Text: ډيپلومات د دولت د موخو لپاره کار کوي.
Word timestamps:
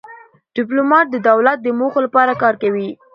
ډيپلومات 0.55 1.05
د 1.09 1.15
دولت 1.29 1.57
د 1.61 1.67
موخو 1.79 1.99
لپاره 2.05 2.39
کار 2.41 2.55
کوي. 2.61 2.89